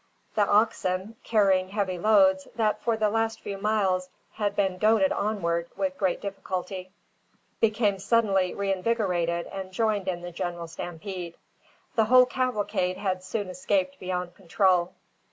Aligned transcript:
The 0.33 0.47
oxen, 0.47 1.15
carrying 1.23 1.69
heavy 1.69 1.99
loads, 1.99 2.47
that 2.55 2.81
for 2.81 2.97
the 2.97 3.11
last 3.11 3.39
few 3.41 3.59
miles 3.59 4.09
had 4.33 4.55
been 4.55 4.79
goaded 4.79 5.11
onward 5.11 5.69
with 5.77 5.95
great 5.99 6.19
difficulty, 6.21 6.89
became 7.59 7.99
suddenly 7.99 8.51
reinvigorated 8.55 9.45
and 9.45 9.71
joined 9.71 10.07
in 10.07 10.21
the 10.23 10.31
general 10.31 10.65
stampede. 10.67 11.37
The 11.93 12.05
whole 12.05 12.25
cavalcade 12.25 12.97
had 12.97 13.23
soon 13.23 13.47
escaped 13.49 13.99
beyond 13.99 14.33
control. 14.33 14.93